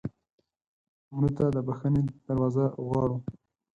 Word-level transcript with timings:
مړه 1.13 1.29
ته 1.37 1.45
د 1.55 1.57
بښنې 1.67 2.01
دروازه 2.27 2.65
غواړو 2.85 3.17